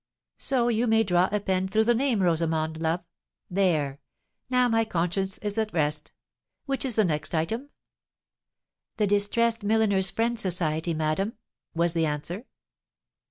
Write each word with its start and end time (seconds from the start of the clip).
So 0.39 0.67
you 0.67 0.87
may 0.87 1.03
draw 1.03 1.29
a 1.31 1.39
pen 1.39 1.67
through 1.67 1.83
the 1.83 1.93
name, 1.93 2.23
Rosamond, 2.23 2.81
love. 2.81 3.03
There!—now 3.51 4.67
my 4.67 4.83
conscience 4.83 5.37
is 5.43 5.59
at 5.59 5.71
rest. 5.73 6.11
Which 6.65 6.85
is 6.85 6.95
the 6.95 7.05
next 7.05 7.35
item?" 7.35 7.69
"The 8.97 9.05
Distressed 9.05 9.61
Milliners' 9.63 10.09
Friends 10.09 10.41
Society, 10.41 10.95
madam," 10.95 11.33
was 11.75 11.93
the 11.93 12.07
answer. 12.07 12.45